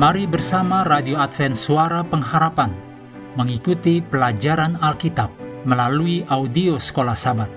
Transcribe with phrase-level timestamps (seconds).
[0.00, 2.72] Mari bersama Radio Advent Suara Pengharapan
[3.36, 5.28] mengikuti pelajaran Alkitab
[5.68, 7.52] melalui audio Sekolah Sabat.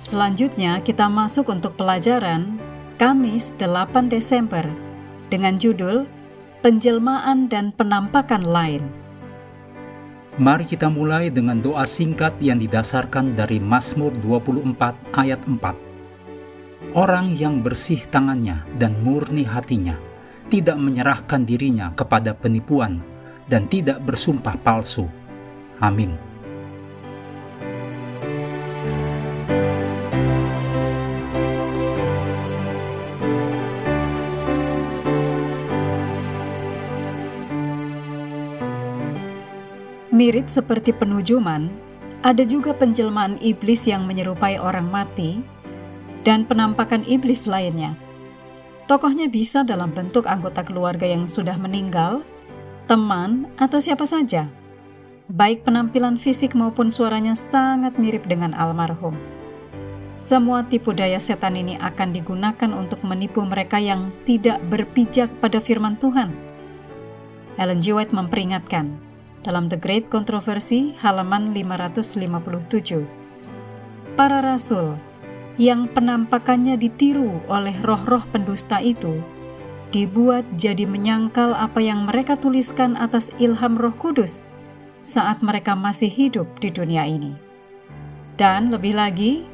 [0.00, 2.56] Selanjutnya kita masuk untuk pelajaran
[2.96, 4.64] Kamis 8 Desember
[5.28, 6.08] dengan judul
[6.64, 8.88] Penjelmaan dan Penampakan Lain.
[10.40, 16.96] Mari kita mulai dengan doa singkat yang didasarkan dari Mazmur 24 ayat 4.
[16.96, 20.00] Orang yang bersih tangannya dan murni hatinya,
[20.52, 23.00] tidak menyerahkan dirinya kepada penipuan
[23.48, 25.08] dan tidak bersumpah palsu.
[25.80, 26.34] Amin.
[40.14, 41.66] Mirip seperti penujuman,
[42.22, 45.42] ada juga penjelmaan iblis yang menyerupai orang mati
[46.22, 48.03] dan penampakan iblis lainnya.
[48.84, 52.20] Tokohnya bisa dalam bentuk anggota keluarga yang sudah meninggal,
[52.84, 54.52] teman, atau siapa saja.
[55.32, 59.16] Baik penampilan fisik maupun suaranya sangat mirip dengan almarhum.
[60.20, 65.96] Semua tipu daya setan ini akan digunakan untuk menipu mereka yang tidak berpijak pada firman
[65.96, 66.28] Tuhan.
[67.56, 67.96] Ellen G.
[67.96, 69.00] White memperingatkan
[69.40, 73.08] dalam The Great Controversy halaman 557.
[74.14, 75.00] Para rasul
[75.54, 79.22] yang penampakannya ditiru oleh roh-roh pendusta itu,
[79.94, 84.42] dibuat jadi menyangkal apa yang mereka tuliskan atas ilham Roh Kudus
[84.98, 87.38] saat mereka masih hidup di dunia ini.
[88.34, 89.46] Dan lebih lagi,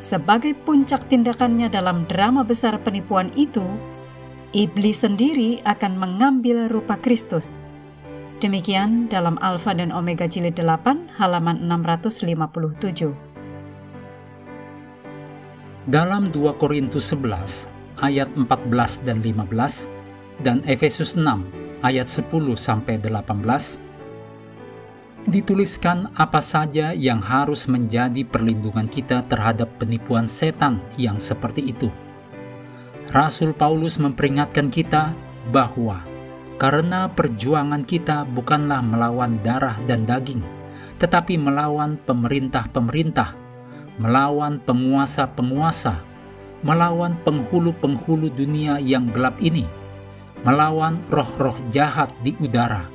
[0.00, 3.64] sebagai puncak tindakannya dalam drama besar penipuan itu,
[4.56, 7.68] iblis sendiri akan mengambil rupa Kristus.
[8.40, 13.35] Demikian dalam Alfa dan Omega jilid 8 halaman 657.
[15.86, 17.70] Dalam 2 Korintus 11
[18.02, 19.86] ayat 14 dan 15
[20.42, 21.22] dan Efesus 6
[21.78, 22.26] ayat 10
[22.58, 23.22] sampai 18
[25.30, 31.86] dituliskan apa saja yang harus menjadi perlindungan kita terhadap penipuan setan yang seperti itu.
[33.14, 35.14] Rasul Paulus memperingatkan kita
[35.54, 36.02] bahwa
[36.58, 40.42] karena perjuangan kita bukanlah melawan darah dan daging,
[40.98, 43.45] tetapi melawan pemerintah-pemerintah,
[43.96, 46.04] melawan penguasa-penguasa,
[46.60, 49.64] melawan penghulu-penghulu dunia yang gelap ini,
[50.44, 52.88] melawan roh-roh jahat di udara.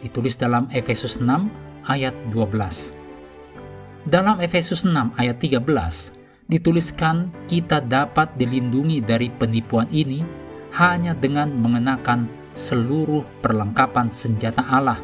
[0.00, 1.50] Ditulis dalam Efesus 6
[1.86, 2.96] ayat 12.
[4.08, 5.60] Dalam Efesus 6 ayat 13
[6.50, 10.24] dituliskan kita dapat dilindungi dari penipuan ini
[10.74, 12.26] hanya dengan mengenakan
[12.56, 14.98] seluruh perlengkapan senjata Allah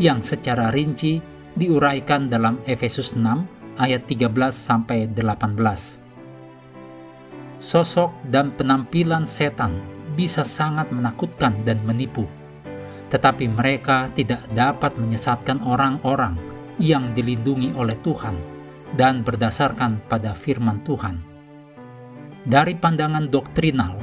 [0.00, 1.20] yang secara rinci
[1.56, 5.56] diuraikan dalam Efesus 6 ayat 13 sampai 18.
[7.56, 9.80] Sosok dan penampilan setan
[10.16, 12.28] bisa sangat menakutkan dan menipu.
[13.08, 16.36] Tetapi mereka tidak dapat menyesatkan orang-orang
[16.76, 18.36] yang dilindungi oleh Tuhan
[18.96, 21.16] dan berdasarkan pada firman Tuhan.
[22.46, 23.96] Dari pandangan doktrinal,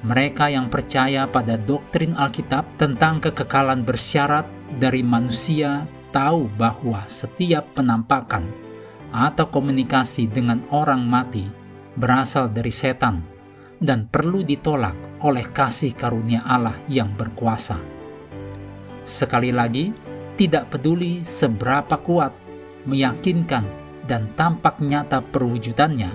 [0.00, 4.48] mereka yang percaya pada doktrin Alkitab tentang kekekalan bersyarat
[4.80, 8.69] dari manusia tahu bahwa setiap penampakan
[9.10, 11.46] atau komunikasi dengan orang mati
[11.98, 13.22] berasal dari setan
[13.82, 17.76] dan perlu ditolak oleh kasih karunia Allah yang berkuasa.
[19.04, 19.90] Sekali lagi,
[20.36, 22.32] tidak peduli seberapa kuat,
[22.88, 23.64] meyakinkan,
[24.08, 26.10] dan tampak nyata perwujudannya,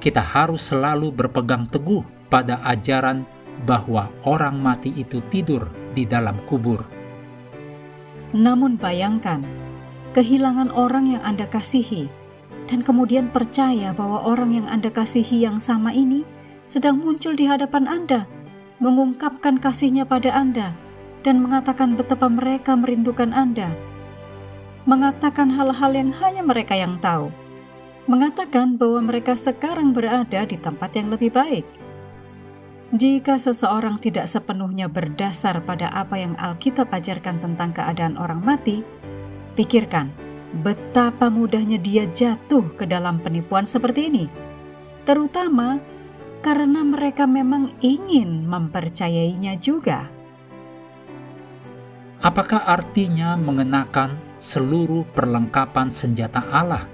[0.00, 2.00] kita harus selalu berpegang teguh
[2.32, 3.28] pada ajaran
[3.68, 6.80] bahwa orang mati itu tidur di dalam kubur.
[8.32, 9.44] Namun bayangkan,
[10.10, 12.10] kehilangan orang yang Anda kasihi,
[12.66, 16.26] dan kemudian percaya bahwa orang yang Anda kasihi yang sama ini
[16.66, 18.26] sedang muncul di hadapan Anda,
[18.82, 20.74] mengungkapkan kasihnya pada Anda,
[21.22, 23.70] dan mengatakan betapa mereka merindukan Anda.
[24.88, 27.28] Mengatakan hal-hal yang hanya mereka yang tahu.
[28.08, 31.62] Mengatakan bahwa mereka sekarang berada di tempat yang lebih baik.
[32.90, 38.82] Jika seseorang tidak sepenuhnya berdasar pada apa yang Alkitab ajarkan tentang keadaan orang mati,
[39.58, 40.14] Pikirkan
[40.50, 44.26] betapa mudahnya dia jatuh ke dalam penipuan seperti ini,
[45.06, 45.78] terutama
[46.42, 50.10] karena mereka memang ingin mempercayainya juga.
[52.20, 56.84] Apakah artinya mengenakan seluruh perlengkapan senjata Allah?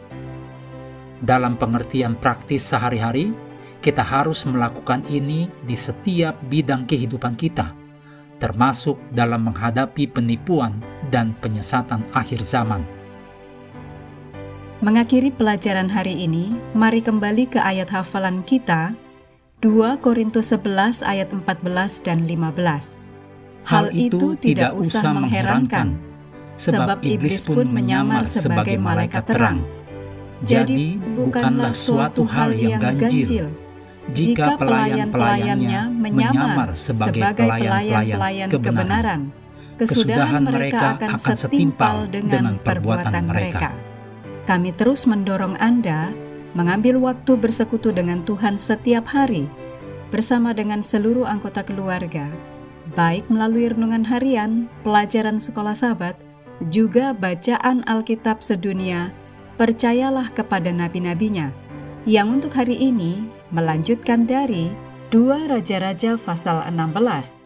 [1.18, 3.34] Dalam pengertian praktis sehari-hari,
[3.82, 7.86] kita harus melakukan ini di setiap bidang kehidupan kita
[8.36, 10.76] termasuk dalam menghadapi penipuan
[11.16, 12.84] dan penyesatan akhir zaman.
[14.84, 18.92] Mengakhiri pelajaran hari ini, mari kembali ke ayat hafalan kita,
[19.64, 23.00] 2 2 Korintus 11 ayat 14 dan 15.
[23.64, 25.96] Hal itu tidak usah mengherankan,
[26.60, 29.64] sebab iblis pun menyamar sebagai malaikat terang.
[30.44, 33.48] Jadi bukanlah suatu hal yang ganjil
[34.12, 39.45] jika pelayan-pelayannya menyamar sebagai pelayan-pelayan kebenaran.
[39.76, 43.76] Kesudahan mereka akan setimpal dengan perbuatan mereka.
[44.48, 46.14] Kami terus mendorong Anda
[46.56, 49.44] mengambil waktu bersekutu dengan Tuhan setiap hari
[50.08, 52.30] bersama dengan seluruh anggota keluarga
[52.94, 56.14] baik melalui renungan harian, pelajaran sekolah sahabat,
[56.70, 59.10] juga bacaan Alkitab sedunia,
[59.58, 61.50] percayalah kepada nabi-nabinya,
[62.06, 64.70] yang untuk hari ini melanjutkan dari
[65.10, 67.45] dua Raja-Raja pasal 16.